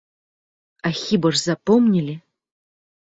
А 0.87 0.91
хіба 1.01 1.31
ж 1.35 1.39
запомнілі? 1.49 2.15